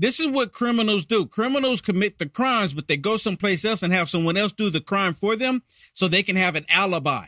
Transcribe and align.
This 0.00 0.18
is 0.18 0.28
what 0.28 0.54
criminals 0.54 1.04
do. 1.04 1.26
Criminals 1.26 1.82
commit 1.82 2.18
the 2.18 2.26
crimes, 2.26 2.72
but 2.72 2.88
they 2.88 2.96
go 2.96 3.18
someplace 3.18 3.66
else 3.66 3.82
and 3.82 3.92
have 3.92 4.08
someone 4.08 4.38
else 4.38 4.50
do 4.50 4.70
the 4.70 4.80
crime 4.80 5.12
for 5.12 5.36
them 5.36 5.62
so 5.92 6.08
they 6.08 6.22
can 6.22 6.36
have 6.36 6.56
an 6.56 6.64
alibi. 6.70 7.26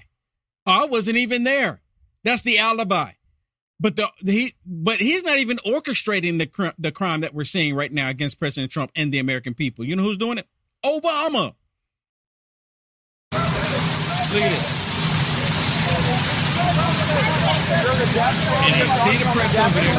I 0.64 0.86
wasn't 0.86 1.18
even 1.18 1.44
there. 1.44 1.82
That's 2.24 2.40
the 2.40 2.58
alibi. 2.58 3.12
But 3.78 3.96
the 3.96 4.08
he 4.24 4.54
but 4.64 5.00
he's 5.00 5.22
not 5.22 5.36
even 5.36 5.58
orchestrating 5.66 6.38
the 6.38 6.46
cr- 6.46 6.68
the 6.78 6.92
crime 6.92 7.20
that 7.20 7.34
we're 7.34 7.44
seeing 7.44 7.74
right 7.74 7.92
now 7.92 8.08
against 8.08 8.38
President 8.38 8.72
Trump 8.72 8.90
and 8.96 9.12
the 9.12 9.18
American 9.18 9.52
people. 9.52 9.84
You 9.84 9.94
know 9.94 10.04
who's 10.04 10.16
doing 10.16 10.38
it? 10.38 10.46
Obama. 10.82 11.54
Look 13.32 13.42
at 13.42 14.30
this. 14.32 14.82
And 18.64 18.76
you 18.76 18.84
see 18.84 19.18
the 19.18 19.30
press 19.34 19.41
over 19.52 19.80
he? 19.80 19.92
He 19.92 19.96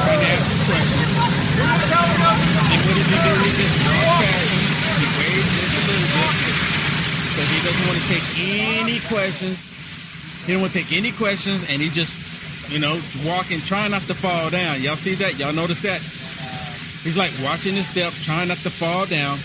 a 2.74 3.14
little 5.86 6.26
bit 6.34 6.54
because 7.34 7.50
he 7.50 7.60
doesn't 7.66 7.86
want 7.88 7.98
to 7.98 8.06
take 8.10 8.26
any 8.86 9.00
questions. 9.10 9.58
He 10.46 10.54
don't 10.54 10.62
want 10.62 10.74
to 10.74 10.80
take 10.80 10.94
any 10.94 11.12
questions, 11.12 11.66
and 11.70 11.82
he 11.82 11.90
just, 11.90 12.72
you 12.72 12.80
know, 12.80 13.00
walking, 13.26 13.60
trying 13.62 13.92
not 13.92 14.02
to 14.04 14.14
fall 14.14 14.50
down. 14.50 14.82
Y'all 14.82 14.96
see 14.96 15.16
that? 15.16 15.38
Y'all 15.40 15.54
notice 15.54 15.82
that? 15.82 16.02
He's 17.04 17.18
like 17.18 17.32
watching 17.44 17.74
his 17.74 17.88
step, 17.88 18.14
trying 18.24 18.48
not 18.48 18.58
to 18.58 18.70
fall 18.70 19.06
down. 19.06 19.38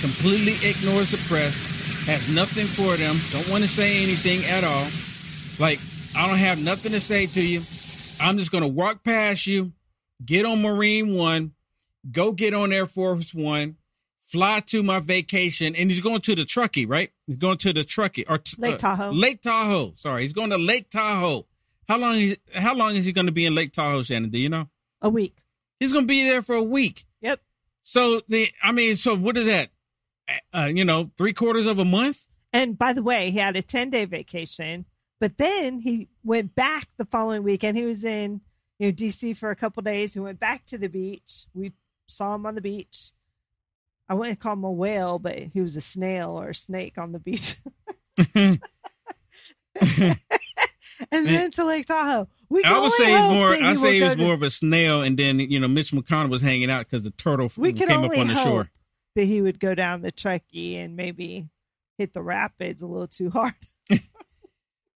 Completely 0.00 0.54
ignores 0.68 1.10
the 1.10 1.18
press. 1.28 1.54
Has 2.06 2.34
nothing 2.34 2.66
for 2.66 2.96
them. 2.96 3.16
Don't 3.30 3.48
want 3.50 3.62
to 3.62 3.68
say 3.68 4.02
anything 4.02 4.44
at 4.50 4.64
all. 4.64 4.86
Like 5.58 5.78
I 6.16 6.26
don't 6.26 6.38
have 6.38 6.62
nothing 6.62 6.92
to 6.92 7.00
say 7.00 7.26
to 7.26 7.40
you. 7.40 7.60
I'm 8.22 8.38
just 8.38 8.50
going 8.50 8.62
to 8.62 8.68
walk 8.68 9.04
past 9.04 9.46
you, 9.46 9.72
get 10.24 10.44
on 10.44 10.62
Marine 10.62 11.14
One, 11.14 11.52
go 12.10 12.32
get 12.32 12.54
on 12.54 12.72
Air 12.72 12.86
Force 12.86 13.34
One, 13.34 13.76
fly 14.22 14.60
to 14.66 14.82
my 14.82 15.00
vacation, 15.00 15.74
and 15.74 15.90
he's 15.90 16.00
going 16.00 16.20
to 16.22 16.34
the 16.34 16.44
Truckee, 16.44 16.86
right? 16.86 17.10
He's 17.26 17.36
going 17.36 17.58
to 17.58 17.72
the 17.72 17.84
Truckee 17.84 18.24
or 18.28 18.40
Lake 18.58 18.78
Tahoe. 18.78 19.08
Uh, 19.08 19.12
Lake 19.12 19.42
Tahoe. 19.42 19.92
Sorry, 19.96 20.22
he's 20.22 20.32
going 20.32 20.50
to 20.50 20.58
Lake 20.58 20.90
Tahoe. 20.90 21.46
How 21.88 21.98
long? 21.98 22.16
Is, 22.16 22.38
how 22.54 22.74
long 22.74 22.96
is 22.96 23.04
he 23.04 23.12
going 23.12 23.26
to 23.26 23.32
be 23.32 23.44
in 23.44 23.54
Lake 23.54 23.72
Tahoe, 23.72 24.02
Shannon? 24.02 24.30
Do 24.30 24.38
you 24.38 24.48
know? 24.48 24.68
A 25.02 25.08
week. 25.08 25.36
He's 25.80 25.92
going 25.92 26.04
to 26.04 26.08
be 26.08 26.22
there 26.24 26.42
for 26.42 26.54
a 26.54 26.62
week. 26.62 27.04
Yep. 27.20 27.40
So 27.82 28.20
the, 28.28 28.48
I 28.62 28.72
mean, 28.72 28.94
so 28.96 29.16
what 29.16 29.36
is 29.36 29.46
that? 29.46 29.70
Uh, 30.52 30.70
you 30.72 30.84
know, 30.84 31.10
three 31.18 31.32
quarters 31.32 31.66
of 31.66 31.78
a 31.78 31.84
month. 31.84 32.26
And 32.52 32.78
by 32.78 32.92
the 32.92 33.02
way, 33.02 33.30
he 33.30 33.38
had 33.38 33.56
a 33.56 33.62
10 33.62 33.90
day 33.90 34.04
vacation, 34.04 34.86
but 35.22 35.38
then 35.38 35.78
he 35.78 36.08
went 36.24 36.56
back 36.56 36.88
the 36.96 37.04
following 37.04 37.44
weekend. 37.44 37.78
He 37.78 37.84
was 37.84 38.04
in 38.04 38.40
you 38.80 38.88
know 38.88 38.92
DC 38.92 39.36
for 39.36 39.52
a 39.52 39.56
couple 39.56 39.80
days. 39.80 40.14
He 40.14 40.18
went 40.18 40.40
back 40.40 40.66
to 40.66 40.76
the 40.76 40.88
beach. 40.88 41.46
We 41.54 41.74
saw 42.08 42.34
him 42.34 42.44
on 42.44 42.56
the 42.56 42.60
beach. 42.60 43.12
I 44.08 44.14
wouldn't 44.14 44.40
call 44.40 44.54
him 44.54 44.64
a 44.64 44.72
whale, 44.72 45.20
but 45.20 45.38
he 45.38 45.60
was 45.60 45.76
a 45.76 45.80
snail 45.80 46.30
or 46.30 46.48
a 46.48 46.54
snake 46.56 46.98
on 46.98 47.12
the 47.12 47.20
beach. 47.20 47.54
and 48.36 48.58
then 51.12 51.52
to 51.52 51.64
Lake 51.66 51.86
Tahoe. 51.86 52.26
We 52.48 52.64
I 52.64 52.80
would 52.80 52.90
say 52.90 53.06
he's 53.06 53.32
more. 53.32 53.52
I 53.52 53.74
say 53.76 53.94
he 53.94 54.02
was 54.02 54.16
more 54.16 54.34
of 54.34 54.42
a 54.42 54.50
snail, 54.50 55.02
and 55.02 55.16
then 55.16 55.38
you 55.38 55.60
know 55.60 55.68
Mitch 55.68 55.92
McConnell 55.92 56.30
was 56.30 56.42
hanging 56.42 56.68
out 56.68 56.90
because 56.90 57.02
the 57.02 57.12
turtle 57.12 57.48
we 57.56 57.72
came 57.72 57.88
up 57.88 58.18
on 58.18 58.26
the 58.26 58.34
shore. 58.34 58.72
that 59.14 59.26
he 59.26 59.40
would 59.40 59.60
go 59.60 59.76
down 59.76 60.02
the 60.02 60.10
Truckee 60.10 60.78
and 60.78 60.96
maybe 60.96 61.46
hit 61.96 62.12
the 62.12 62.22
rapids 62.22 62.82
a 62.82 62.86
little 62.86 63.06
too 63.06 63.30
hard. 63.30 63.54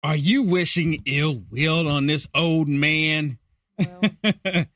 Are 0.02 0.16
you 0.16 0.42
wishing 0.42 1.02
ill 1.06 1.42
will 1.50 1.88
on 1.88 2.06
this 2.06 2.26
old 2.34 2.68
man? 2.68 3.38
Well, 3.78 4.00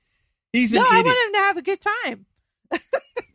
He's 0.53 0.73
no, 0.73 0.81
I 0.89 1.03
want 1.03 1.07
him 1.07 1.33
to 1.33 1.39
have 1.39 1.57
a 1.57 1.63
good 1.63 1.81
time. 1.81 2.27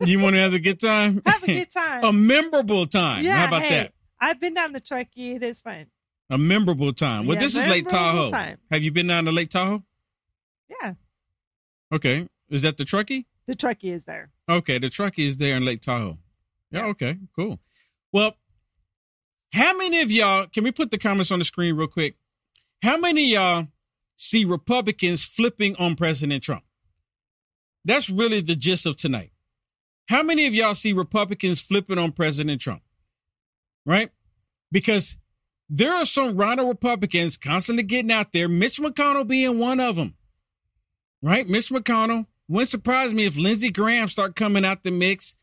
You 0.04 0.18
want 0.18 0.34
to 0.34 0.40
have 0.40 0.52
a 0.52 0.58
good 0.58 0.80
time? 0.80 1.22
Have 1.24 1.44
a 1.44 1.46
good 1.46 1.70
time. 1.70 2.02
a 2.04 2.12
memorable 2.12 2.86
time. 2.86 3.24
yeah, 3.24 3.36
How 3.36 3.46
about 3.46 3.62
hey, 3.62 3.68
that? 3.70 3.92
I've 4.20 4.40
been 4.40 4.52
down 4.52 4.72
the 4.72 4.80
Truckee. 4.80 5.36
It 5.36 5.44
is 5.44 5.60
fun. 5.60 5.86
A 6.28 6.36
memorable 6.36 6.92
time. 6.92 7.24
Well, 7.26 7.36
Yeah, 7.36 7.42
this 7.42 7.54
is 7.54 7.64
Lake 7.66 7.86
Tahoe. 7.86 8.28
time. 8.30 8.58
Have 8.72 8.82
you 8.82 8.90
been 8.90 9.06
down 9.06 9.26
to 9.26 9.32
Lake 9.32 9.50
Tahoe? 9.50 9.84
Yeah, 10.82 10.94
Okay. 11.92 12.26
Is 12.50 12.62
that 12.62 12.78
the 12.78 12.84
Truckee? 12.84 13.26
the 13.46 13.54
Truckee 13.54 13.90
is 13.90 14.02
there. 14.04 14.30
Okay, 14.48 14.78
the 14.78 14.90
Truckee 14.90 15.26
is 15.28 15.36
there 15.36 15.56
in 15.56 15.64
Lake 15.64 15.82
Tahoe. 15.82 16.18
Yeah, 16.72 16.80
Yeah. 16.80 16.86
okay, 16.88 17.18
cool. 17.36 17.60
Well, 18.12 18.36
how 19.52 19.76
many 19.76 20.00
of 20.00 20.10
y'all, 20.10 20.46
can 20.46 20.64
we 20.64 20.72
put 20.72 20.90
the 20.90 20.98
comments 20.98 21.30
on 21.30 21.38
the 21.38 21.44
screen 21.44 21.76
real 21.76 21.86
quick? 21.86 22.16
How 22.82 22.96
many 22.96 23.34
of 23.34 23.40
y'all 23.40 23.68
see 24.16 24.44
Republicans 24.44 25.24
flipping 25.24 25.76
on 25.76 25.94
President 25.94 26.42
Trump? 26.42 26.64
That's 27.84 28.08
really 28.08 28.40
the 28.40 28.56
gist 28.56 28.86
of 28.86 28.96
tonight. 28.96 29.32
How 30.08 30.22
many 30.22 30.46
of 30.46 30.54
y'all 30.54 30.74
see 30.74 30.92
Republicans 30.92 31.60
flipping 31.60 31.98
on 31.98 32.12
President 32.12 32.60
Trump? 32.60 32.82
Right? 33.84 34.10
Because 34.70 35.16
there 35.68 35.92
are 35.92 36.06
some 36.06 36.36
rhino 36.36 36.66
Republicans 36.66 37.36
constantly 37.36 37.82
getting 37.82 38.12
out 38.12 38.32
there, 38.32 38.48
Mitch 38.48 38.78
McConnell 38.78 39.26
being 39.26 39.58
one 39.58 39.80
of 39.80 39.96
them. 39.96 40.14
Right? 41.22 41.48
Mitch 41.48 41.70
McConnell. 41.70 42.26
Wouldn't 42.48 42.70
surprise 42.70 43.14
me 43.14 43.24
if 43.24 43.36
Lindsey 43.36 43.70
Graham 43.70 44.08
start 44.08 44.34
coming 44.34 44.64
out 44.64 44.82
the 44.82 44.90
mix. 44.90 45.36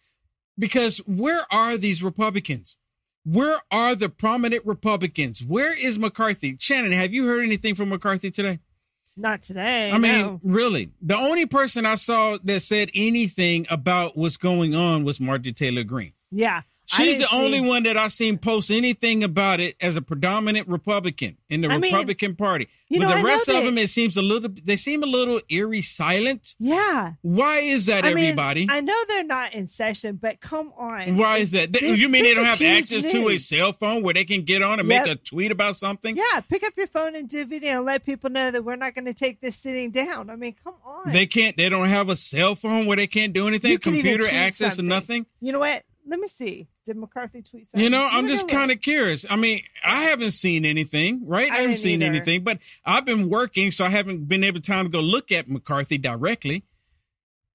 Because 0.57 0.97
where 0.99 1.45
are 1.51 1.77
these 1.77 2.03
Republicans? 2.03 2.77
Where 3.25 3.57
are 3.71 3.95
the 3.95 4.09
prominent 4.09 4.65
Republicans? 4.65 5.43
Where 5.43 5.77
is 5.77 5.99
McCarthy? 5.99 6.57
Shannon, 6.59 6.91
have 6.93 7.13
you 7.13 7.25
heard 7.25 7.43
anything 7.43 7.75
from 7.75 7.89
McCarthy 7.89 8.31
today? 8.31 8.59
Not 9.17 9.43
today. 9.43 9.91
I 9.91 9.97
mean, 9.97 10.19
no. 10.19 10.39
really, 10.43 10.91
the 11.01 11.17
only 11.17 11.45
person 11.45 11.85
I 11.85 11.95
saw 11.95 12.37
that 12.43 12.61
said 12.61 12.89
anything 12.95 13.67
about 13.69 14.17
what's 14.17 14.37
going 14.37 14.73
on 14.73 15.03
was 15.03 15.19
Marjorie 15.19 15.51
Taylor 15.51 15.83
Greene. 15.83 16.13
yeah, 16.31 16.61
She's 16.91 17.19
the 17.19 17.31
only 17.31 17.59
see- 17.59 17.67
one 17.67 17.83
that 17.83 17.97
I've 17.97 18.11
seen 18.13 18.37
post 18.37 18.71
anything 18.71 19.23
about 19.23 19.59
it 19.59 19.75
as 19.79 19.95
a 19.95 20.01
predominant 20.01 20.67
Republican 20.67 21.37
in 21.49 21.61
the 21.61 21.67
I 21.67 21.77
mean, 21.77 21.91
Republican 21.93 22.35
Party. 22.35 22.67
you 22.89 22.99
But 22.99 23.05
know, 23.09 23.13
the 23.13 23.19
I 23.19 23.21
rest 23.21 23.47
of 23.47 23.63
them, 23.63 23.77
it 23.77 23.89
seems 23.89 24.17
a 24.17 24.21
little. 24.23 24.49
They 24.63 24.75
seem 24.75 25.03
a 25.03 25.05
little 25.05 25.39
eerie 25.49 25.81
silent. 25.83 26.55
Yeah, 26.59 27.13
Why 27.21 27.59
is 27.59 27.85
that, 27.85 28.05
I 28.05 28.13
mean, 28.13 28.25
everybody? 28.25 28.67
I 28.69 28.81
know 28.81 28.95
they're 29.07 29.23
not 29.23 29.53
in 29.53 29.67
session, 29.67 30.15
but 30.19 30.39
come 30.41 30.73
on. 30.77 31.15
Why 31.17 31.37
is 31.37 31.51
that? 31.51 31.73
This- 31.73 31.83
you 31.99 32.09
mean 32.09 32.23
they 32.23 32.33
don't 32.33 32.45
have 32.45 32.61
access 32.61 33.03
to 33.03 33.29
a 33.29 33.37
cell 33.37 33.71
phone 33.73 34.01
where 34.01 34.13
they 34.15 34.25
can 34.25 34.41
get 34.41 34.61
on 34.63 34.79
and 34.79 34.89
Yep. 34.89 35.05
make 35.05 35.13
a 35.13 35.15
tweet 35.17 35.51
about 35.51 35.77
something? 35.77 36.17
Yeah, 36.17 36.39
pick 36.41 36.63
up 36.63 36.73
your 36.75 36.87
phone 36.87 37.15
and 37.15 37.29
do 37.29 37.41
a 37.41 37.45
video 37.45 37.77
and 37.77 37.85
let 37.85 38.03
people 38.03 38.29
know 38.31 38.49
that 38.49 38.63
we're 38.65 38.75
not 38.75 38.95
going 38.95 39.05
to 39.05 39.13
take 39.13 39.41
this 39.41 39.55
sitting 39.55 39.91
down. 39.91 40.29
I 40.31 40.35
mean, 40.35 40.55
come 40.63 40.73
on. 40.83 41.11
They 41.11 41.27
can't. 41.27 41.55
They 41.55 41.69
don't 41.69 41.87
have 41.87 42.09
a 42.09 42.15
cell 42.15 42.55
phone 42.55 42.85
where 42.87 42.97
they 42.97 43.07
can't 43.07 43.31
do 43.33 43.47
anything. 43.47 43.71
You 43.71 43.79
can 43.79 43.93
even 43.95 44.11
Computer 44.11 44.33
access 44.35 44.75
something. 44.75 44.79
and 44.79 44.89
nothing. 44.89 45.25
You 45.39 45.51
know 45.51 45.59
what? 45.59 45.83
Let 46.09 46.19
me 46.19 46.27
see. 46.27 46.67
Did 46.85 46.97
McCarthy 46.97 47.43
tweet 47.43 47.67
something? 47.67 47.83
You 47.83 47.91
know, 47.91 48.07
I'm 48.11 48.27
just 48.27 48.47
kind 48.47 48.71
of 48.71 48.81
curious. 48.81 49.27
I 49.29 49.35
mean, 49.35 49.61
I 49.85 50.05
haven't 50.05 50.31
seen 50.31 50.65
anything, 50.65 51.21
right? 51.27 51.51
I, 51.51 51.57
I 51.57 51.61
haven't 51.61 51.75
seen 51.75 52.01
either. 52.01 52.11
anything, 52.11 52.43
but 52.43 52.57
I've 52.83 53.05
been 53.05 53.29
working, 53.29 53.69
so 53.69 53.85
I 53.85 53.89
haven't 53.89 54.27
been 54.27 54.43
able 54.43 54.59
time 54.59 54.85
to 54.85 54.89
go 54.89 55.01
look 55.01 55.31
at 55.31 55.47
McCarthy 55.47 55.99
directly. 55.99 56.63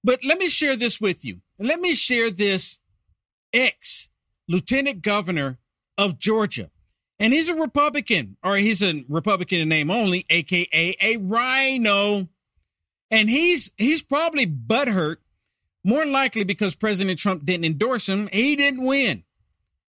But 0.05 0.23
let 0.23 0.39
me 0.39 0.47
share 0.47 0.77
this 0.77 1.01
with 1.01 1.25
you. 1.25 1.41
Let 1.59 1.81
me 1.81 1.95
share 1.95 2.31
this 2.31 2.79
ex 3.51 4.07
lieutenant 4.47 5.01
governor 5.01 5.57
of 5.97 6.17
Georgia. 6.17 6.71
And 7.19 7.33
he's 7.33 7.49
a 7.49 7.55
Republican, 7.55 8.37
or 8.43 8.55
he's 8.55 8.81
a 8.81 9.03
Republican 9.09 9.59
in 9.59 9.69
name 9.69 9.91
only, 9.91 10.25
aka 10.29 10.95
a 11.01 11.17
rhino. 11.17 12.29
And 13.11 13.29
he's 13.29 13.71
he's 13.77 14.01
probably 14.01 14.47
butthurt, 14.47 15.17
more 15.85 16.05
likely 16.05 16.43
because 16.43 16.75
President 16.75 17.17
Trump 17.19 17.45
didn't 17.45 17.63
endorse 17.63 18.09
him. 18.09 18.27
He 18.33 18.55
didn't 18.55 18.83
win. 18.83 19.23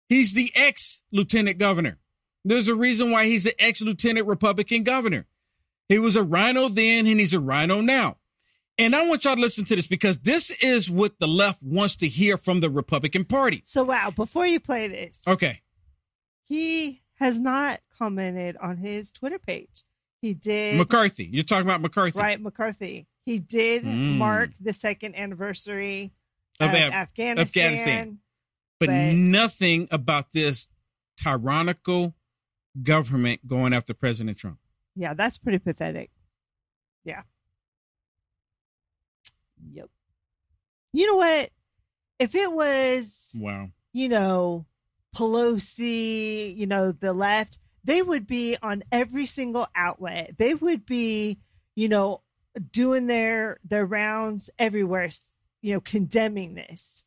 He's 0.09 0.33
the 0.33 0.51
ex 0.55 1.03
lieutenant 1.13 1.59
governor. 1.59 1.99
There's 2.45 2.69
a 2.69 2.75
reason 2.75 3.11
why 3.11 3.27
he's 3.27 3.45
the 3.45 3.63
ex 3.63 3.81
lieutenant 3.83 4.27
Republican 4.27 4.85
governor. 4.85 5.27
He 5.89 5.99
was 5.99 6.17
a 6.17 6.23
rhino 6.23 6.69
then 6.69 7.07
and 7.07 7.19
he's 7.21 7.35
a 7.35 7.41
rhino 7.41 7.81
now. 7.81 8.17
And 8.79 8.97
I 8.97 9.07
want 9.07 9.25
y'all 9.25 9.35
to 9.35 9.41
listen 9.41 9.67
to 9.67 9.77
this 9.77 9.87
because 9.87 10.21
this 10.21 10.51
is 10.63 10.91
what 10.91 11.19
the 11.19 11.27
left 11.29 11.63
wants 11.63 11.97
to 11.97 12.09
hear 12.09 12.39
from 12.39 12.61
the 12.61 12.71
Republican 12.71 13.27
Party. 13.27 13.63
So, 13.67 13.83
wow, 13.83 14.11
before 14.11 14.47
you 14.47 14.59
play 14.59 14.89
this, 14.89 15.21
Okay. 15.27 15.61
he 16.45 17.03
has 17.17 17.41
not 17.41 17.81
commented 17.99 18.57
on 18.57 18.79
his 18.79 19.11
Twitter 19.13 19.39
page. 19.39 19.85
He 20.23 20.33
did. 20.33 20.77
McCarthy. 20.77 21.29
You're 21.31 21.45
talking 21.45 21.67
about 21.67 21.83
McCarthy. 21.83 22.19
Right, 22.19 22.41
McCarthy. 22.41 23.07
He 23.27 23.39
did 23.39 23.85
Mm. 23.85 24.17
mark 24.17 24.51
the 24.61 24.73
second 24.73 25.15
anniversary 25.15 26.13
Of 26.59 26.71
of, 26.71 26.75
Af- 26.75 26.93
Afghanistan. 26.93 27.41
Afghanistan. 27.73 28.19
But, 28.79 28.89
But- 28.89 29.15
nothing 29.15 29.89
about 29.91 30.33
this 30.33 30.69
tyrannical 31.17 32.15
government 32.83 33.47
going 33.47 33.73
after 33.73 33.93
President 33.95 34.39
Trump. 34.39 34.59
Yeah, 34.97 35.15
that's 35.15 35.39
pretty 35.39 35.59
pathetic. 35.59 36.11
Yeah. 37.05 37.23
Yep. 39.73 39.91
You 40.93 41.07
know 41.07 41.17
what? 41.17 41.51
If 42.19 42.35
it 42.35 42.53
was, 42.53 43.33
Wow. 43.39 43.71
you 43.93 44.09
know, 44.09 44.67
Pelosi, 45.15 46.57
you 46.57 46.67
know, 46.67 46.93
the 46.93 47.13
left, 47.13 47.59
they 47.85 48.03
would 48.03 48.27
be 48.27 48.57
on 48.63 48.83
every 48.93 49.27
single 49.27 49.67
outlet. 49.75 50.37
They 50.39 50.55
would 50.55 50.85
be, 50.87 51.39
you 51.75 51.89
know, 51.89 52.23
doing 52.71 53.07
their 53.07 53.59
their 53.65 53.87
rounds 53.87 54.51
everywhere, 54.59 55.09
you 55.61 55.75
know, 55.75 55.81
condemning 55.81 56.55
this. 56.55 57.05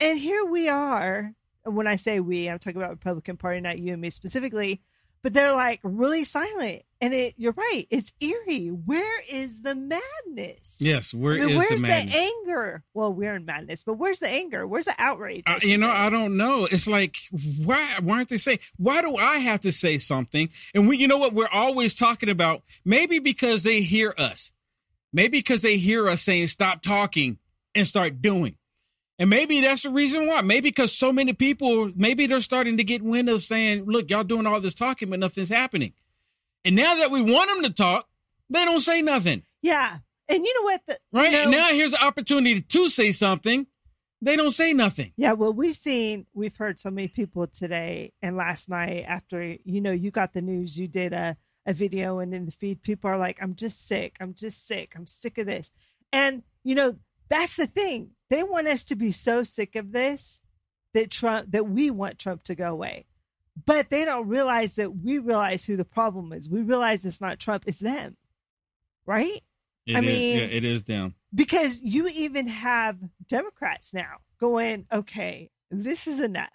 And 0.00 0.18
here 0.18 0.44
we 0.44 0.68
are. 0.68 1.32
When 1.64 1.86
I 1.86 1.96
say 1.96 2.20
we, 2.20 2.48
I'm 2.48 2.58
talking 2.58 2.80
about 2.80 2.90
Republican 2.90 3.38
Party, 3.38 3.60
not 3.60 3.78
you 3.78 3.92
and 3.92 4.02
me 4.02 4.10
specifically. 4.10 4.82
But 5.22 5.32
they're 5.32 5.54
like 5.54 5.80
really 5.82 6.22
silent, 6.24 6.82
and 7.00 7.14
it. 7.14 7.32
You're 7.38 7.54
right. 7.54 7.86
It's 7.88 8.12
eerie. 8.20 8.66
Where 8.66 9.22
is 9.26 9.62
the 9.62 9.74
madness? 9.74 10.76
Yes, 10.78 11.14
where 11.14 11.32
I 11.32 11.38
mean, 11.38 11.48
is 11.48 11.56
where's 11.56 11.80
the 11.80 11.86
madness? 11.86 12.14
anger? 12.14 12.84
Well, 12.92 13.10
we're 13.10 13.36
in 13.36 13.46
madness, 13.46 13.84
but 13.84 13.94
where's 13.94 14.18
the 14.18 14.28
anger? 14.28 14.66
Where's 14.66 14.84
the 14.84 14.94
outrage? 14.98 15.44
Uh, 15.46 15.60
you 15.62 15.78
know, 15.78 15.86
say? 15.86 15.92
I 15.92 16.10
don't 16.10 16.36
know. 16.36 16.68
It's 16.70 16.86
like 16.86 17.16
why 17.64 17.96
why 18.02 18.16
aren't 18.16 18.28
they 18.28 18.36
saying? 18.36 18.58
Why 18.76 19.00
do 19.00 19.16
I 19.16 19.38
have 19.38 19.60
to 19.60 19.72
say 19.72 19.96
something? 19.96 20.50
And 20.74 20.90
we, 20.90 20.98
you 20.98 21.08
know 21.08 21.16
what? 21.16 21.32
We're 21.32 21.48
always 21.48 21.94
talking 21.94 22.28
about 22.28 22.60
maybe 22.84 23.18
because 23.18 23.62
they 23.62 23.80
hear 23.80 24.12
us, 24.18 24.52
maybe 25.14 25.38
because 25.38 25.62
they 25.62 25.78
hear 25.78 26.06
us 26.10 26.20
saying 26.20 26.48
stop 26.48 26.82
talking 26.82 27.38
and 27.74 27.86
start 27.86 28.20
doing. 28.20 28.56
And 29.18 29.30
maybe 29.30 29.60
that's 29.62 29.82
the 29.84 29.90
reason 29.90 30.26
why. 30.26 30.42
Maybe 30.42 30.68
because 30.68 30.92
so 30.92 31.12
many 31.12 31.32
people, 31.32 31.90
maybe 31.94 32.26
they're 32.26 32.40
starting 32.42 32.76
to 32.78 32.84
get 32.84 33.00
wind 33.00 33.28
of 33.30 33.42
saying, 33.42 33.84
look, 33.86 34.10
y'all 34.10 34.24
doing 34.24 34.46
all 34.46 34.60
this 34.60 34.74
talking, 34.74 35.08
but 35.08 35.20
nothing's 35.20 35.48
happening. 35.48 35.92
And 36.64 36.74
now 36.76 36.96
that 36.96 37.10
we 37.12 37.22
want 37.22 37.48
them 37.48 37.62
to 37.62 37.72
talk, 37.72 38.08
they 38.50 38.64
don't 38.66 38.80
say 38.80 39.00
nothing. 39.00 39.42
yeah. 39.62 39.98
And 40.26 40.42
you 40.44 40.54
know 40.54 40.62
what? 40.62 40.80
The, 40.86 40.98
Right? 41.12 41.30
you 41.32 41.44
know- 41.44 41.50
now 41.50 41.68
here's 41.68 41.90
the 41.90 42.02
opportunity 42.02 42.60
to 42.62 42.88
say 42.88 43.12
something. 43.12 43.66
They 44.22 44.36
don't 44.36 44.52
say 44.52 44.72
nothing. 44.72 45.12
Yeah, 45.18 45.32
well, 45.32 45.52
we've 45.52 45.76
seen, 45.76 46.26
we've 46.32 46.56
heard 46.56 46.80
so 46.80 46.90
many 46.90 47.08
people 47.08 47.46
today 47.46 48.14
and 48.22 48.34
last 48.34 48.70
night 48.70 49.04
after, 49.06 49.42
you 49.64 49.82
know, 49.82 49.90
you 49.92 50.10
got 50.10 50.32
the 50.32 50.40
news, 50.40 50.78
you 50.78 50.88
did 50.88 51.12
a, 51.12 51.36
a 51.66 51.72
video 51.72 52.18
and 52.18 52.34
in 52.34 52.44
the 52.46 52.52
feed, 52.52 52.82
people 52.82 53.10
are 53.10 53.18
like, 53.18 53.38
I'm 53.42 53.54
just 53.54 53.86
sick. 53.86 54.16
I'm 54.20 54.34
just 54.34 54.66
sick. 54.66 54.92
I'm 54.96 55.06
sick 55.06 55.38
of 55.38 55.46
this. 55.46 55.70
And, 56.12 56.42
you 56.62 56.74
know, 56.74 56.96
that's 57.28 57.56
the 57.56 57.66
thing. 57.66 58.10
They 58.30 58.42
want 58.42 58.68
us 58.68 58.84
to 58.86 58.96
be 58.96 59.10
so 59.10 59.42
sick 59.42 59.74
of 59.76 59.92
this 59.92 60.42
that 60.92 61.10
Trump, 61.10 61.50
that 61.52 61.68
we 61.68 61.90
want 61.90 62.18
Trump 62.18 62.44
to 62.44 62.54
go 62.54 62.70
away. 62.70 63.06
But 63.66 63.88
they 63.90 64.04
don't 64.04 64.28
realize 64.28 64.74
that 64.76 64.96
we 64.96 65.18
realize 65.18 65.64
who 65.64 65.76
the 65.76 65.84
problem 65.84 66.32
is. 66.32 66.48
We 66.48 66.60
realize 66.62 67.04
it's 67.04 67.20
not 67.20 67.38
Trump, 67.40 67.64
it's 67.66 67.78
them. 67.78 68.16
Right? 69.06 69.42
It 69.86 69.96
I 69.96 69.98
is- 70.00 70.04
mean- 70.04 70.36
yeah, 70.38 70.44
it 70.44 70.64
is 70.64 70.84
them. 70.84 71.14
because 71.34 71.80
you 71.82 72.08
even 72.08 72.48
have 72.48 72.98
Democrats 73.26 73.92
now 73.94 74.16
going, 74.40 74.86
okay, 74.92 75.50
this 75.70 76.06
is 76.06 76.20
enough, 76.20 76.48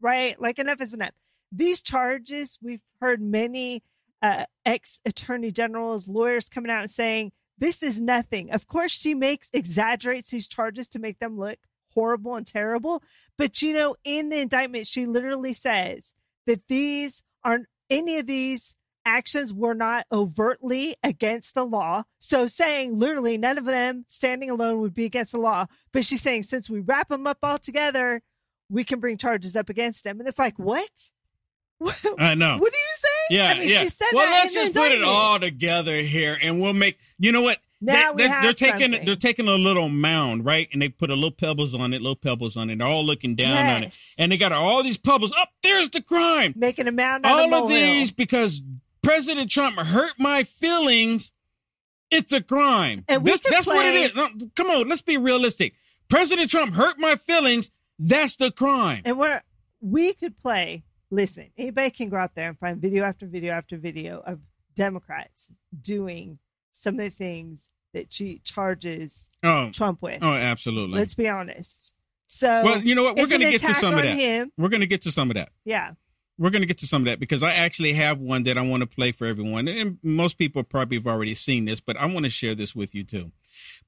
right? 0.00 0.40
Like 0.40 0.58
enough 0.58 0.80
is 0.80 0.94
enough. 0.94 1.12
These 1.50 1.82
charges, 1.82 2.58
we've 2.62 2.80
heard 3.00 3.20
many 3.20 3.82
uh, 4.22 4.44
ex 4.64 5.00
attorney 5.04 5.50
generals, 5.50 6.08
lawyers 6.08 6.48
coming 6.48 6.70
out 6.70 6.82
and 6.82 6.90
saying, 6.90 7.32
this 7.58 7.82
is 7.82 8.00
nothing. 8.00 8.50
Of 8.50 8.66
course, 8.66 8.92
she 8.92 9.14
makes 9.14 9.50
exaggerates 9.52 10.30
these 10.30 10.48
charges 10.48 10.88
to 10.90 10.98
make 10.98 11.18
them 11.18 11.38
look 11.38 11.58
horrible 11.94 12.34
and 12.34 12.46
terrible. 12.46 13.02
But 13.36 13.62
you 13.62 13.74
know, 13.74 13.96
in 14.04 14.30
the 14.30 14.40
indictment, 14.40 14.86
she 14.86 15.06
literally 15.06 15.52
says 15.52 16.12
that 16.46 16.66
these 16.68 17.22
aren't 17.44 17.66
any 17.90 18.18
of 18.18 18.26
these 18.26 18.74
actions 19.04 19.52
were 19.52 19.74
not 19.74 20.06
overtly 20.12 20.96
against 21.02 21.54
the 21.54 21.64
law. 21.64 22.04
So 22.18 22.46
saying 22.46 22.98
literally 22.98 23.36
none 23.36 23.58
of 23.58 23.64
them 23.64 24.04
standing 24.08 24.50
alone 24.50 24.80
would 24.80 24.94
be 24.94 25.04
against 25.04 25.32
the 25.32 25.40
law. 25.40 25.66
But 25.92 26.04
she's 26.04 26.22
saying 26.22 26.44
since 26.44 26.70
we 26.70 26.80
wrap 26.80 27.08
them 27.08 27.26
up 27.26 27.38
all 27.42 27.58
together, 27.58 28.22
we 28.70 28.84
can 28.84 29.00
bring 29.00 29.18
charges 29.18 29.56
up 29.56 29.68
against 29.68 30.04
them. 30.04 30.18
And 30.18 30.28
it's 30.28 30.38
like, 30.38 30.58
what? 30.58 30.90
I 32.18 32.34
know. 32.34 32.58
what 32.58 32.72
do 32.72 32.78
you? 32.78 32.91
Yeah, 33.30 33.48
I 33.48 33.58
mean, 33.58 33.68
yeah. 33.68 33.78
she 33.78 33.88
said 33.88 34.06
well, 34.12 34.26
that 34.26 34.44
let's 34.44 34.54
just 34.54 34.74
put 34.74 34.92
it 34.92 35.02
all 35.02 35.38
together 35.38 35.96
here, 35.96 36.36
and 36.42 36.60
we'll 36.60 36.74
make. 36.74 36.98
You 37.18 37.32
know 37.32 37.42
what? 37.42 37.58
Now 37.80 38.12
we 38.12 38.22
they, 38.22 38.28
are 38.28 38.52
taking 38.52 38.92
something. 38.92 39.04
they're 39.04 39.16
taking 39.16 39.48
a 39.48 39.54
little 39.54 39.88
mound, 39.88 40.44
right? 40.44 40.68
And 40.72 40.80
they 40.80 40.88
put 40.88 41.10
a 41.10 41.14
little 41.14 41.32
pebbles 41.32 41.74
on 41.74 41.92
it, 41.92 42.00
little 42.00 42.14
pebbles 42.14 42.56
on 42.56 42.70
it. 42.70 42.78
They're 42.78 42.86
all 42.86 43.04
looking 43.04 43.34
down 43.34 43.76
on 43.76 43.82
it, 43.84 43.98
and 44.18 44.30
they 44.30 44.36
got 44.36 44.52
all 44.52 44.82
these 44.84 44.98
pebbles. 44.98 45.32
Up 45.32 45.48
there's 45.62 45.90
the 45.90 46.00
crime. 46.00 46.54
Making 46.56 46.86
a 46.86 46.92
mound 46.92 47.26
out 47.26 47.40
of 47.40 47.52
All 47.52 47.64
of 47.64 47.68
these 47.68 48.12
because 48.12 48.62
President 49.02 49.50
Trump 49.50 49.78
hurt 49.78 50.12
my 50.18 50.44
feelings. 50.44 51.32
It's 52.10 52.32
a 52.32 52.40
crime. 52.40 53.04
And 53.08 53.24
This- 53.24 53.40
that's 53.40 53.66
what 53.66 53.84
it 53.86 53.94
is. 53.94 54.14
No, 54.14 54.28
come 54.54 54.70
on, 54.70 54.88
let's 54.88 55.02
be 55.02 55.16
realistic. 55.16 55.74
President 56.08 56.50
Trump 56.50 56.74
hurt 56.74 56.98
my 56.98 57.16
feelings. 57.16 57.70
That's 57.98 58.36
the 58.36 58.50
crime. 58.50 59.02
And 59.04 59.18
we're 59.18 59.42
we 59.80 60.12
could 60.12 60.40
play. 60.40 60.84
Listen, 61.12 61.50
anybody 61.58 61.90
can 61.90 62.08
go 62.08 62.16
out 62.16 62.34
there 62.34 62.48
and 62.48 62.58
find 62.58 62.80
video 62.80 63.04
after 63.04 63.26
video 63.26 63.52
after 63.52 63.76
video 63.76 64.22
of 64.26 64.40
Democrats 64.74 65.50
doing 65.78 66.38
some 66.72 66.94
of 66.98 67.04
the 67.04 67.10
things 67.10 67.68
that 67.92 68.10
she 68.10 68.38
charges 68.38 69.28
Oh, 69.42 69.68
Trump 69.72 70.00
with. 70.00 70.22
oh, 70.22 70.32
absolutely. 70.32 70.98
Let's 70.98 71.14
be 71.14 71.28
honest. 71.28 71.92
So, 72.28 72.62
well, 72.64 72.80
you 72.82 72.94
know 72.94 73.04
what? 73.04 73.16
We're 73.16 73.26
going 73.26 73.42
to 73.42 73.50
get 73.50 73.60
to 73.60 73.74
some 73.74 73.92
of 73.92 74.02
that. 74.02 74.16
Him. 74.16 74.52
We're 74.56 74.70
going 74.70 74.80
to 74.80 74.86
get 74.86 75.02
to 75.02 75.10
some 75.10 75.30
of 75.30 75.36
that. 75.36 75.50
Yeah, 75.66 75.90
we're 76.38 76.48
going 76.48 76.62
to 76.62 76.66
get 76.66 76.78
to 76.78 76.86
some 76.86 77.02
of 77.02 77.06
that 77.06 77.20
because 77.20 77.42
I 77.42 77.52
actually 77.52 77.92
have 77.92 78.18
one 78.18 78.44
that 78.44 78.56
I 78.56 78.62
want 78.62 78.80
to 78.80 78.86
play 78.86 79.12
for 79.12 79.26
everyone. 79.26 79.68
And 79.68 79.98
most 80.02 80.38
people 80.38 80.62
probably 80.62 80.96
have 80.96 81.06
already 81.06 81.34
seen 81.34 81.66
this, 81.66 81.82
but 81.82 81.98
I 81.98 82.06
want 82.06 82.24
to 82.24 82.30
share 82.30 82.54
this 82.54 82.74
with 82.74 82.94
you 82.94 83.04
too. 83.04 83.32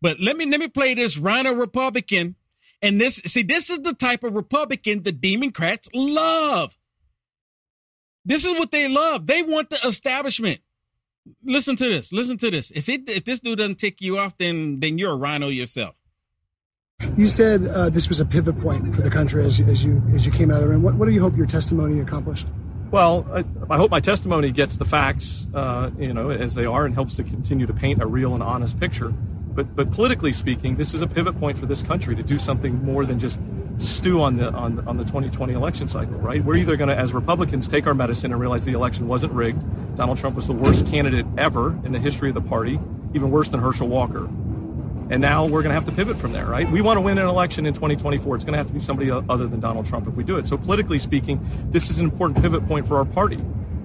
But 0.03 0.21
let 0.21 0.37
me 0.37 0.45
let 0.45 0.61
me 0.61 0.69
play 0.69 0.93
this 0.93 1.17
Rhino 1.17 1.55
Republican. 1.55 2.35
And 2.83 3.01
this 3.01 3.17
see, 3.25 3.43
this 3.43 3.71
is 3.71 3.79
the 3.79 3.95
type 3.95 4.25
of 4.25 4.35
Republican 4.35 5.05
the 5.05 5.13
Democrats 5.13 5.89
love. 5.95 6.77
This 8.25 8.45
is 8.45 8.59
what 8.59 8.71
they 8.71 8.89
love. 8.89 9.27
They 9.27 9.43
want 9.43 9.71
the 9.71 9.79
establishment. 9.87 10.61
Listen 11.43 11.77
to 11.77 11.89
this. 11.89 12.13
Listen 12.13 12.37
to 12.39 12.51
this. 12.51 12.71
If 12.73 12.89
it 12.89 13.09
if 13.09 13.25
this 13.25 13.41
dude 13.41 13.59
doesn't 13.59 13.77
tick 13.77 14.01
you 14.01 14.19
off, 14.19 14.37
then 14.39 14.81
then 14.81 14.99
you're 14.99 15.13
a 15.13 15.17
rhino 15.17 15.49
yourself. 15.49 15.95
You 17.17 17.29
said 17.29 17.67
uh, 17.67 17.91
this 17.91 18.09
was 18.09 18.21
a 18.21 18.25
pivot 18.25 18.59
point 18.61 18.95
for 18.95 19.03
the 19.03 19.11
country 19.11 19.45
as 19.45 19.59
you, 19.59 19.67
as 19.67 19.85
you 19.85 20.03
as 20.15 20.25
you 20.27 20.33
came 20.33 20.51
out 20.51 20.59
of 20.59 20.63
the 20.63 20.69
room. 20.69 20.83
What, 20.83 20.95
what 20.95 21.07
do 21.07 21.13
you 21.13 21.21
hope 21.21 21.37
your 21.37 21.47
testimony 21.47 22.01
accomplished? 22.01 22.47
Well, 22.91 23.27
I, 23.33 23.45
I 23.75 23.77
hope 23.77 23.91
my 23.91 24.01
testimony 24.01 24.53
gets 24.53 24.77
the 24.77 24.85
facts, 24.85 25.49
uh, 25.53 25.91
you 25.99 26.15
know, 26.15 26.31
as 26.31 26.55
they 26.55 26.65
are, 26.65 26.87
and 26.87 26.95
helps 26.95 27.17
to 27.17 27.25
continue 27.25 27.67
to 27.67 27.73
paint 27.73 28.01
a 28.01 28.07
real 28.07 28.35
and 28.35 28.43
honest 28.43 28.79
picture. 28.79 29.09
But, 29.09 29.75
but 29.75 29.91
politically 29.91 30.33
speaking, 30.33 30.77
this 30.77 30.95
is 30.95 31.03
a 31.03 31.07
pivot 31.07 31.39
point 31.39 31.59
for 31.59 31.67
this 31.67 31.83
country 31.83 32.15
to 32.15 32.23
do 32.23 32.39
something 32.39 32.85
more 32.85 33.05
than 33.05 33.19
just 33.19 33.41
stew 33.79 34.23
on 34.23 34.37
the 34.37 34.53
on, 34.53 34.87
on 34.87 34.97
the 34.97 35.05
2020 35.05 35.53
election 35.53 35.89
cycle. 35.89 36.15
Right? 36.19 36.45
We're 36.45 36.57
either 36.57 36.77
going 36.77 36.89
to, 36.89 36.97
as 36.97 37.13
Republicans, 37.13 37.69
take 37.69 37.87
our 37.87 37.95
medicine 37.95 38.33
and 38.33 38.41
realize 38.41 38.65
the 38.65 38.73
election 38.73 39.09
wasn't 39.09 39.33
rigged. 39.33 39.63
Donald 39.97 40.19
Trump 40.19 40.37
was 40.37 40.47
the 40.47 40.53
worst 40.53 40.87
candidate 40.87 41.27
ever 41.39 41.71
in 41.85 41.93
the 41.93 41.99
history 41.99 42.29
of 42.29 42.35
the 42.35 42.41
party, 42.41 42.79
even 43.15 43.31
worse 43.31 43.49
than 43.49 43.61
Herschel 43.61 43.89
Walker. 43.89 44.29
And 45.11 45.21
now 45.21 45.45
we're 45.45 45.63
going 45.63 45.71
to 45.71 45.75
have 45.75 45.85
to 45.85 45.93
pivot 45.93 46.17
from 46.17 46.33
there, 46.33 46.47
right? 46.47 46.69
We 46.69 46.81
want 46.81 46.97
to 46.97 47.03
win 47.03 47.19
an 47.19 47.27
election 47.27 47.67
in 47.67 47.75
2024. 47.75 48.37
It's 48.37 48.45
going 48.45 48.55
to 48.55 48.59
have 48.59 48.67
to 48.69 48.73
be 48.73 48.81
somebody 48.81 49.11
other 49.11 49.47
than 49.47 49.61
Donald 49.61 49.87
Trump 49.87 50.09
if 50.09 50.15
we 50.15 50.25
do 50.25 50.39
it. 50.39 50.47
So, 50.47 50.57
politically 50.57 50.99
speaking, 50.99 51.47
this 51.71 51.91
is 51.91 52.01
an 52.01 52.07
important 52.07 52.41
pivot 52.41 52.67
point 52.67 52.89
for 52.89 52.97
our 52.97 53.05
party, 53.05 53.39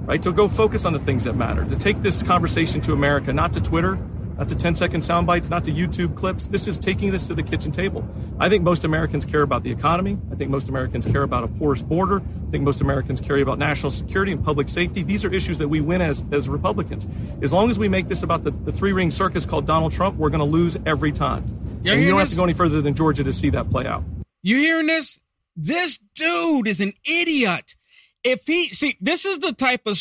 right? 0.06 0.22
To 0.24 0.32
go 0.32 0.48
focus 0.48 0.86
on 0.86 0.94
the 0.94 1.00
things 1.00 1.26
that 1.26 1.34
matter, 1.34 1.66
to 1.66 1.76
take 1.78 2.02
this 2.02 2.24
conversation 2.24 2.80
to 2.82 2.94
America, 2.94 3.34
not 3.34 3.52
to 3.54 3.62
Twitter, 3.62 4.00
not 4.40 4.48
to 4.48 4.56
10 4.56 4.74
second 4.76 5.02
sound 5.02 5.28
bites, 5.28 5.50
not 5.50 5.66
to 5.66 5.72
YouTube 5.72 6.16
clips. 6.16 6.48
This 6.48 6.66
is 6.66 6.78
taking 6.78 7.12
this 7.12 7.28
to 7.28 7.36
the 7.36 7.44
kitchen 7.44 7.74
table. 7.74 8.08
I 8.40 8.48
think 8.48 8.64
most 8.64 8.86
Americans 8.86 9.26
care 9.26 9.42
about 9.42 9.64
the 9.64 9.72
economy. 9.72 10.18
I 10.32 10.36
think 10.36 10.50
most 10.50 10.70
Americans 10.70 11.06
care 11.06 11.24
about 11.24 11.44
a 11.44 11.50
porous 11.50 11.82
border. 11.82 12.22
I 12.22 12.52
think 12.52 12.64
most 12.64 12.80
Americans 12.80 13.20
care 13.20 13.36
about 13.38 13.60
national 13.60 13.92
security 13.92 14.32
and 14.32 14.42
public 14.42 14.70
safety. 14.70 15.04
These 15.04 15.26
are 15.26 15.34
issues 15.34 15.58
that 15.58 15.68
we 15.68 15.82
win 15.82 16.02
as, 16.02 16.24
as 16.32 16.48
Republicans. 16.48 17.06
As 17.42 17.52
long 17.52 17.70
as 17.70 17.78
we 17.78 17.90
make 17.90 18.08
this 18.08 18.24
about 18.24 18.46
the, 18.46 18.52
the 18.52 18.72
three 18.72 18.94
ring 18.94 19.12
circus 19.12 19.46
called 19.46 19.68
Donald 19.68 19.92
Trump, 19.92 20.16
we're 20.16 20.30
going 20.30 20.40
to 20.40 20.46
lose 20.46 20.78
every 20.86 21.12
time. 21.12 21.44
Yeah, 21.84 21.94
and 21.94 22.02
you 22.02 22.08
don't 22.08 22.20
have 22.20 22.30
to 22.30 22.36
go 22.38 22.46
any 22.46 22.54
further 22.54 22.82
than 22.82 22.94
Georgia 22.94 23.26
to 23.26 23.34
see 23.34 23.50
that 23.50 23.70
play 23.70 23.86
out. 23.88 24.06
You 24.42 24.56
hearing 24.56 24.88
this? 24.88 25.20
This 25.58 26.00
dude 26.16 26.70
is 26.70 26.80
an 26.80 26.94
idiot. 27.06 27.76
If 28.24 28.48
he 28.48 28.68
see, 28.68 28.98
this 29.02 29.26
is 29.26 29.40
the 29.40 29.52
type 29.52 29.82
of 29.86 29.98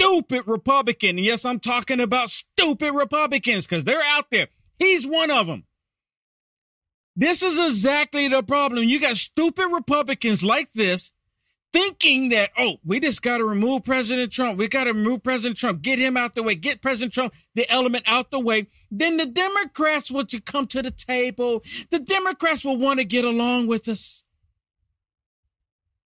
stupid 0.00 0.44
Republican. 0.46 1.18
Yes, 1.18 1.44
I'm 1.44 1.60
talking 1.60 2.00
about 2.00 2.30
stupid 2.30 2.94
Republicans 2.94 3.66
because 3.66 3.84
they're 3.84 4.02
out 4.02 4.26
there. 4.30 4.48
He's 4.78 5.06
one 5.06 5.30
of 5.30 5.46
them. 5.46 5.64
This 7.16 7.42
is 7.42 7.58
exactly 7.58 8.28
the 8.28 8.42
problem. 8.42 8.84
You 8.84 9.00
got 9.00 9.16
stupid 9.16 9.68
Republicans 9.70 10.42
like 10.42 10.72
this 10.72 11.12
thinking 11.72 12.30
that, 12.30 12.50
oh, 12.58 12.76
we 12.84 12.98
just 12.98 13.22
got 13.22 13.38
to 13.38 13.44
remove 13.44 13.84
President 13.84 14.32
Trump. 14.32 14.58
We 14.58 14.68
got 14.68 14.84
to 14.84 14.92
remove 14.92 15.22
President 15.22 15.58
Trump, 15.58 15.82
get 15.82 15.98
him 15.98 16.16
out 16.16 16.34
the 16.34 16.42
way, 16.42 16.54
get 16.54 16.82
President 16.82 17.12
Trump, 17.12 17.32
the 17.54 17.70
element 17.70 18.04
out 18.06 18.30
the 18.30 18.40
way. 18.40 18.68
Then 18.90 19.18
the 19.18 19.26
Democrats 19.26 20.10
will 20.10 20.24
to 20.26 20.40
come 20.40 20.66
to 20.68 20.82
the 20.82 20.90
table. 20.90 21.62
The 21.90 22.00
Democrats 22.00 22.64
will 22.64 22.78
want 22.78 22.98
to 23.00 23.04
get 23.04 23.24
along 23.24 23.66
with 23.66 23.86
us. 23.88 24.24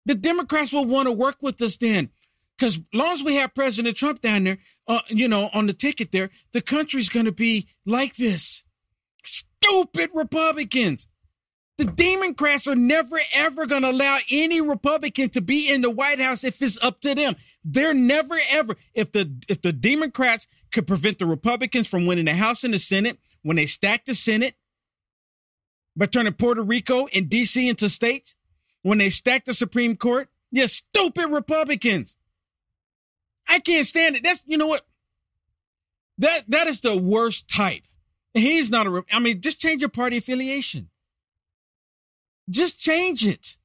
The 0.06 0.14
Democrats 0.14 0.72
will 0.72 0.86
want 0.86 1.06
to 1.06 1.12
work 1.12 1.36
with 1.40 1.60
us 1.60 1.76
then. 1.76 2.10
Because 2.62 2.78
long 2.94 3.12
as 3.12 3.24
we 3.24 3.34
have 3.34 3.56
President 3.56 3.96
Trump 3.96 4.20
down 4.20 4.44
there, 4.44 4.58
uh, 4.86 5.00
you 5.08 5.26
know, 5.26 5.50
on 5.52 5.66
the 5.66 5.72
ticket 5.72 6.12
there, 6.12 6.30
the 6.52 6.60
country's 6.60 7.08
going 7.08 7.26
to 7.26 7.32
be 7.32 7.66
like 7.84 8.14
this. 8.14 8.62
Stupid 9.24 10.10
Republicans. 10.14 11.08
The 11.76 11.86
Democrats 11.86 12.68
are 12.68 12.76
never 12.76 13.18
ever 13.34 13.66
going 13.66 13.82
to 13.82 13.90
allow 13.90 14.18
any 14.30 14.60
Republican 14.60 15.30
to 15.30 15.40
be 15.40 15.72
in 15.72 15.80
the 15.80 15.90
White 15.90 16.20
House 16.20 16.44
if 16.44 16.62
it's 16.62 16.80
up 16.84 17.00
to 17.00 17.16
them. 17.16 17.34
They're 17.64 17.94
never 17.94 18.38
ever 18.48 18.76
if 18.94 19.10
the 19.10 19.28
if 19.48 19.60
the 19.60 19.72
Democrats 19.72 20.46
could 20.70 20.86
prevent 20.86 21.18
the 21.18 21.26
Republicans 21.26 21.88
from 21.88 22.06
winning 22.06 22.26
the 22.26 22.34
House 22.34 22.62
and 22.62 22.72
the 22.72 22.78
Senate 22.78 23.18
when 23.42 23.56
they 23.56 23.66
stack 23.66 24.04
the 24.04 24.14
Senate, 24.14 24.54
by 25.96 26.06
turning 26.06 26.34
Puerto 26.34 26.62
Rico 26.62 27.08
and 27.12 27.28
DC 27.28 27.68
into 27.68 27.88
states 27.88 28.36
when 28.82 28.98
they 28.98 29.10
stacked 29.10 29.46
the 29.46 29.54
Supreme 29.54 29.96
Court? 29.96 30.28
You 30.52 30.68
stupid 30.68 31.28
Republicans. 31.28 32.14
I 33.48 33.58
can't 33.58 33.86
stand 33.86 34.16
it. 34.16 34.22
That's 34.22 34.42
you 34.46 34.56
know 34.56 34.66
what? 34.66 34.86
That 36.18 36.44
that 36.48 36.66
is 36.66 36.80
the 36.80 36.96
worst 36.96 37.48
type. 37.48 37.82
He's 38.34 38.70
not 38.70 38.86
a. 38.86 39.04
I 39.12 39.18
mean, 39.18 39.40
just 39.40 39.60
change 39.60 39.82
your 39.82 39.90
party 39.90 40.16
affiliation. 40.16 40.88
Just 42.48 42.78
change 42.78 43.26
it. 43.26 43.56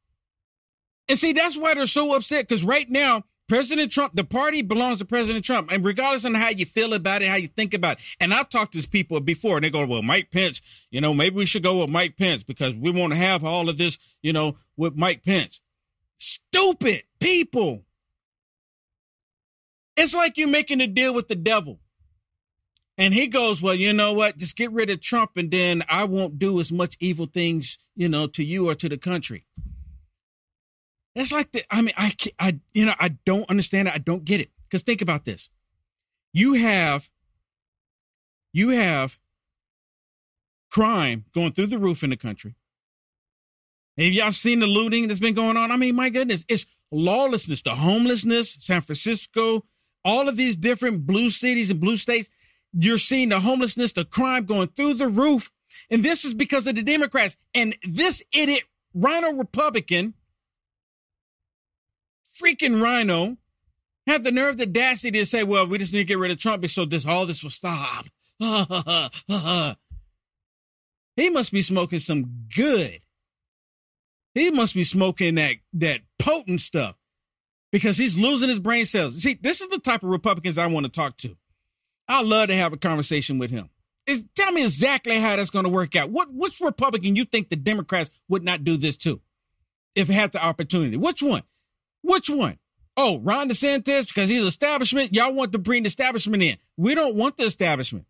And 1.09 1.17
see, 1.17 1.33
that's 1.33 1.57
why 1.57 1.73
they're 1.73 1.87
so 1.87 2.15
upset 2.15 2.47
because 2.47 2.63
right 2.63 2.89
now, 2.89 3.23
President 3.47 3.91
Trump, 3.91 4.13
the 4.13 4.25
party 4.25 4.61
belongs 4.61 4.99
to 4.99 5.05
President 5.05 5.45
Trump. 5.45 5.71
And 5.71 5.83
regardless 5.85 6.25
on 6.25 6.33
how 6.33 6.49
you 6.49 6.65
feel 6.65 6.93
about 6.93 7.21
it, 7.21 7.29
how 7.29 7.35
you 7.35 7.47
think 7.47 7.73
about 7.73 7.97
it. 7.97 8.03
And 8.19 8.33
I've 8.33 8.49
talked 8.49 8.73
to 8.73 8.77
these 8.77 8.85
people 8.85 9.19
before 9.21 9.57
and 9.57 9.63
they 9.63 9.69
go, 9.69 9.85
well, 9.85 10.01
Mike 10.01 10.31
Pence, 10.31 10.61
you 10.91 10.99
know, 10.99 11.13
maybe 11.13 11.37
we 11.37 11.45
should 11.45 11.63
go 11.63 11.79
with 11.79 11.89
Mike 11.89 12.17
Pence 12.17 12.43
because 12.43 12.75
we 12.75 12.91
want 12.91 13.13
to 13.13 13.17
have 13.17 13.45
all 13.45 13.69
of 13.69 13.77
this, 13.77 13.97
you 14.21 14.33
know, 14.33 14.57
with 14.75 14.95
Mike 14.95 15.23
Pence. 15.23 15.61
Stupid 16.17 17.03
people. 17.19 17.85
It's 19.97 20.13
like 20.13 20.37
you're 20.37 20.47
making 20.47 20.79
a 20.79 20.87
deal 20.87 21.13
with 21.13 21.27
the 21.27 21.35
devil. 21.35 21.79
And 22.99 23.13
he 23.13 23.27
goes, 23.27 23.61
Well, 23.61 23.75
you 23.75 23.93
know 23.93 24.13
what? 24.13 24.37
Just 24.37 24.55
get 24.55 24.71
rid 24.71 24.89
of 24.89 25.01
Trump 25.01 25.31
and 25.35 25.51
then 25.51 25.83
I 25.89 26.05
won't 26.05 26.39
do 26.39 26.59
as 26.59 26.71
much 26.71 26.95
evil 26.99 27.25
things, 27.25 27.79
you 27.95 28.07
know, 28.07 28.27
to 28.27 28.43
you 28.43 28.69
or 28.69 28.75
to 28.75 28.87
the 28.87 28.97
country. 28.97 29.45
It's 31.15 31.31
like 31.31 31.51
the, 31.51 31.63
I 31.71 31.81
mean, 31.81 31.95
I, 31.97 32.13
I, 32.37 32.59
you 32.73 32.85
know, 32.85 32.93
I 32.99 33.09
don't 33.25 33.49
understand 33.49 33.87
it. 33.87 33.93
I 33.95 33.97
don't 33.97 34.23
get 34.23 34.39
it. 34.39 34.51
Because 34.69 34.83
think 34.83 35.01
about 35.01 35.25
this. 35.25 35.49
You 36.31 36.53
have, 36.53 37.09
you 38.53 38.69
have 38.69 39.17
crime 40.69 41.25
going 41.33 41.53
through 41.53 41.67
the 41.67 41.79
roof 41.79 42.03
in 42.03 42.11
the 42.11 42.17
country. 42.17 42.55
Have 43.97 44.13
y'all 44.13 44.31
seen 44.31 44.59
the 44.59 44.67
looting 44.67 45.07
that's 45.07 45.19
been 45.19 45.33
going 45.33 45.57
on? 45.57 45.71
I 45.71 45.77
mean, 45.77 45.95
my 45.95 46.09
goodness, 46.09 46.45
it's 46.47 46.67
lawlessness, 46.91 47.63
the 47.63 47.71
homelessness, 47.71 48.57
San 48.59 48.81
Francisco, 48.81 49.65
all 50.07 50.29
of 50.29 50.37
these 50.37 50.55
different 50.55 51.05
blue 51.05 51.29
cities 51.29 51.69
and 51.69 51.81
blue 51.81 51.97
states. 51.97 52.29
You're 52.73 52.97
seeing 52.97 53.29
the 53.29 53.41
homelessness, 53.41 53.91
the 53.93 54.05
crime 54.05 54.45
going 54.45 54.69
through 54.69 54.95
the 54.95 55.09
roof. 55.09 55.51
And 55.89 56.03
this 56.03 56.23
is 56.25 56.33
because 56.33 56.65
of 56.65 56.75
the 56.75 56.81
Democrats. 56.81 57.35
And 57.53 57.75
this 57.83 58.23
idiot 58.31 58.63
rhino 58.93 59.33
Republican 59.33 60.13
freaking 62.41 62.81
rhino, 62.81 63.37
have 64.05 64.23
the 64.23 64.31
nerve, 64.31 64.57
the 64.57 64.63
audacity 64.63 65.19
to 65.19 65.25
say, 65.25 65.43
well, 65.43 65.67
we 65.67 65.77
just 65.77 65.91
need 65.91 65.99
to 65.99 66.05
get 66.05 66.17
rid 66.17 66.31
of 66.31 66.37
Trump 66.37 66.65
so 66.67 66.85
this 66.85 67.05
all 67.05 67.25
this 67.25 67.43
will 67.43 67.49
stop. 67.49 68.05
he 71.15 71.29
must 71.29 71.51
be 71.51 71.61
smoking 71.61 71.99
some 71.99 72.45
good. 72.55 73.01
He 74.33 74.51
must 74.51 74.75
be 74.75 74.83
smoking 74.83 75.35
that 75.35 75.55
that 75.73 76.01
potent 76.19 76.61
stuff 76.61 76.95
because 77.71 77.97
he's 77.97 78.17
losing 78.17 78.49
his 78.49 78.59
brain 78.59 78.85
cells. 78.85 79.21
See, 79.21 79.37
this 79.39 79.61
is 79.61 79.67
the 79.67 79.79
type 79.79 80.03
of 80.03 80.09
Republicans 80.09 80.57
I 80.57 80.67
want 80.67 80.85
to 80.85 80.91
talk 80.91 81.17
to. 81.17 81.35
I'd 82.07 82.25
love 82.25 82.47
to 82.47 82.55
have 82.55 82.73
a 82.73 82.77
conversation 82.77 83.37
with 83.37 83.51
him. 83.51 83.69
Is, 84.05 84.23
tell 84.35 84.51
me 84.53 84.63
exactly 84.63 85.19
how 85.19 85.35
that's 85.35 85.49
going 85.49 85.65
to 85.65 85.69
work 85.69 85.95
out. 85.95 86.09
What 86.09 86.33
which 86.33 86.61
Republican 86.61 87.15
you 87.15 87.25
think 87.25 87.49
the 87.49 87.57
Democrats 87.57 88.09
would 88.29 88.43
not 88.43 88.63
do 88.63 88.77
this 88.77 88.95
to 88.97 89.19
if 89.95 90.09
it 90.09 90.13
had 90.13 90.31
the 90.31 90.43
opportunity? 90.43 90.95
Which 90.95 91.21
one? 91.21 91.43
Which 92.03 92.29
one? 92.29 92.57
Oh, 92.95 93.19
Ron 93.19 93.49
DeSantis, 93.49 94.07
because 94.07 94.29
he's 94.29 94.43
establishment. 94.43 95.13
Y'all 95.13 95.33
want 95.33 95.51
to 95.51 95.59
bring 95.59 95.83
the 95.83 95.87
establishment 95.87 96.41
in. 96.41 96.57
We 96.77 96.95
don't 96.95 97.15
want 97.15 97.37
the 97.37 97.43
establishment. 97.43 98.05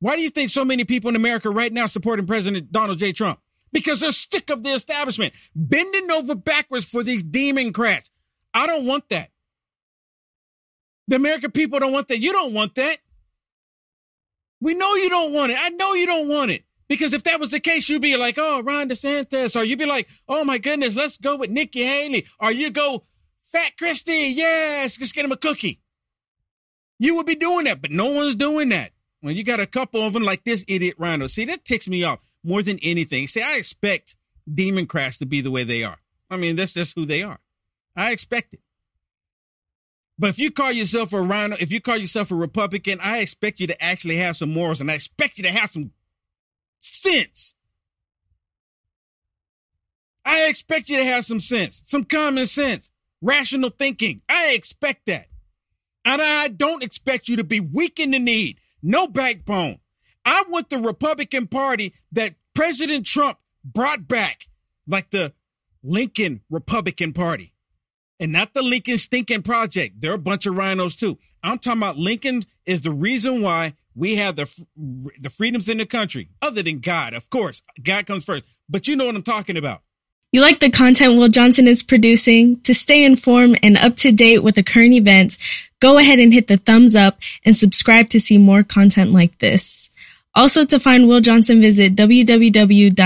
Why 0.00 0.14
do 0.14 0.22
you 0.22 0.30
think 0.30 0.50
so 0.50 0.64
many 0.64 0.84
people 0.84 1.08
in 1.08 1.16
America 1.16 1.50
right 1.50 1.72
now 1.72 1.86
supporting 1.86 2.26
President 2.26 2.70
Donald 2.70 2.98
J. 2.98 3.12
Trump? 3.12 3.40
Because 3.72 4.00
they're 4.00 4.12
sick 4.12 4.50
of 4.50 4.62
the 4.62 4.70
establishment, 4.74 5.34
bending 5.56 6.10
over 6.10 6.34
backwards 6.34 6.84
for 6.84 7.02
these 7.02 7.22
Democrats. 7.22 8.10
I 8.54 8.66
don't 8.66 8.86
want 8.86 9.08
that. 9.10 9.30
The 11.08 11.16
American 11.16 11.50
people 11.50 11.78
don't 11.78 11.92
want 11.92 12.08
that. 12.08 12.20
You 12.20 12.32
don't 12.32 12.52
want 12.52 12.74
that. 12.74 12.98
We 14.60 14.74
know 14.74 14.94
you 14.94 15.08
don't 15.08 15.32
want 15.32 15.52
it. 15.52 15.58
I 15.60 15.70
know 15.70 15.94
you 15.94 16.06
don't 16.06 16.28
want 16.28 16.50
it. 16.50 16.64
Because 16.88 17.12
if 17.12 17.22
that 17.24 17.38
was 17.38 17.50
the 17.50 17.60
case, 17.60 17.88
you'd 17.88 18.02
be 18.02 18.16
like, 18.16 18.36
oh, 18.38 18.62
Ron 18.62 18.88
DeSantis, 18.88 19.54
or 19.54 19.62
you'd 19.62 19.78
be 19.78 19.86
like, 19.86 20.08
oh 20.26 20.44
my 20.44 20.58
goodness, 20.58 20.96
let's 20.96 21.18
go 21.18 21.36
with 21.36 21.50
Nikki 21.50 21.84
Haley, 21.84 22.26
or 22.40 22.50
you 22.50 22.70
go, 22.70 23.04
Fat 23.42 23.76
Christie, 23.78 24.32
yes, 24.34 24.98
let's 24.98 25.12
get 25.12 25.24
him 25.24 25.32
a 25.32 25.36
cookie. 25.36 25.80
You 26.98 27.14
would 27.16 27.26
be 27.26 27.34
doing 27.34 27.64
that, 27.64 27.80
but 27.80 27.90
no 27.90 28.06
one's 28.10 28.34
doing 28.34 28.70
that. 28.70 28.92
When 29.20 29.36
you 29.36 29.44
got 29.44 29.60
a 29.60 29.66
couple 29.66 30.02
of 30.02 30.12
them 30.12 30.22
like 30.22 30.44
this 30.44 30.64
idiot 30.68 30.94
RINO. 30.98 31.26
See, 31.26 31.44
that 31.46 31.64
ticks 31.64 31.88
me 31.88 32.04
off 32.04 32.20
more 32.44 32.62
than 32.62 32.78
anything. 32.82 33.26
See, 33.26 33.42
I 33.42 33.56
expect 33.56 34.16
Democrats 34.52 35.18
to 35.18 35.26
be 35.26 35.40
the 35.40 35.50
way 35.50 35.64
they 35.64 35.84
are. 35.84 35.98
I 36.30 36.36
mean, 36.36 36.56
that's 36.56 36.74
just 36.74 36.94
who 36.94 37.04
they 37.04 37.22
are. 37.22 37.40
I 37.98 38.12
expect 38.12 38.54
it. 38.54 38.60
But 40.18 40.30
if 40.30 40.38
you 40.38 40.50
call 40.50 40.72
yourself 40.72 41.12
a 41.12 41.20
rhino, 41.20 41.56
if 41.60 41.70
you 41.70 41.80
call 41.80 41.96
yourself 41.96 42.30
a 42.30 42.34
Republican, 42.34 42.98
I 43.00 43.18
expect 43.18 43.60
you 43.60 43.66
to 43.68 43.82
actually 43.82 44.16
have 44.16 44.36
some 44.36 44.52
morals 44.52 44.80
and 44.80 44.90
I 44.90 44.94
expect 44.94 45.38
you 45.38 45.44
to 45.44 45.52
have 45.52 45.70
some 45.70 45.92
sense. 46.80 47.54
I 50.24 50.46
expect 50.46 50.90
you 50.90 50.98
to 50.98 51.04
have 51.04 51.24
some 51.24 51.40
sense, 51.40 51.82
some 51.86 52.04
common 52.04 52.46
sense 52.46 52.90
rational 53.20 53.70
thinking. 53.70 54.22
I 54.28 54.52
expect 54.52 55.06
that. 55.06 55.28
And 56.04 56.22
I 56.22 56.48
don't 56.48 56.82
expect 56.82 57.28
you 57.28 57.36
to 57.36 57.44
be 57.44 57.60
weak 57.60 58.00
in 58.00 58.12
the 58.12 58.18
need, 58.18 58.60
no 58.82 59.06
backbone. 59.06 59.78
I 60.24 60.44
want 60.48 60.70
the 60.70 60.78
Republican 60.78 61.46
Party 61.46 61.94
that 62.12 62.34
President 62.54 63.06
Trump 63.06 63.38
brought 63.64 64.08
back, 64.08 64.48
like 64.86 65.10
the 65.10 65.32
Lincoln 65.82 66.40
Republican 66.50 67.12
Party, 67.12 67.52
and 68.20 68.32
not 68.32 68.54
the 68.54 68.62
Lincoln 68.62 68.98
Stinking 68.98 69.42
Project. 69.42 70.00
They're 70.00 70.14
a 70.14 70.18
bunch 70.18 70.46
of 70.46 70.56
rhinos 70.56 70.96
too. 70.96 71.18
I'm 71.42 71.58
talking 71.58 71.80
about 71.80 71.98
Lincoln 71.98 72.44
is 72.66 72.80
the 72.80 72.92
reason 72.92 73.42
why 73.42 73.74
we 73.94 74.16
have 74.16 74.36
the 74.36 74.48
the 75.18 75.30
freedoms 75.30 75.68
in 75.68 75.78
the 75.78 75.86
country, 75.86 76.28
other 76.40 76.62
than 76.62 76.80
God, 76.80 77.14
of 77.14 77.30
course. 77.30 77.62
God 77.82 78.06
comes 78.06 78.24
first, 78.24 78.44
but 78.68 78.88
you 78.88 78.96
know 78.96 79.06
what 79.06 79.16
I'm 79.16 79.22
talking 79.22 79.56
about. 79.56 79.82
You 80.30 80.42
like 80.42 80.60
the 80.60 80.68
content 80.68 81.16
Will 81.16 81.28
Johnson 81.28 81.66
is 81.66 81.82
producing? 81.82 82.60
To 82.62 82.74
stay 82.74 83.02
informed 83.02 83.58
and 83.62 83.78
up 83.78 83.96
to 83.96 84.12
date 84.12 84.40
with 84.40 84.56
the 84.56 84.62
current 84.62 84.92
events, 84.92 85.38
go 85.80 85.96
ahead 85.96 86.18
and 86.18 86.34
hit 86.34 86.48
the 86.48 86.58
thumbs 86.58 86.94
up 86.94 87.18
and 87.46 87.56
subscribe 87.56 88.10
to 88.10 88.20
see 88.20 88.36
more 88.36 88.62
content 88.62 89.12
like 89.12 89.38
this. 89.38 89.88
Also, 90.34 90.66
to 90.66 90.78
find 90.78 91.08
Will 91.08 91.22
Johnson, 91.22 91.62
visit 91.62 91.96
www.uaf.media. 91.96 93.00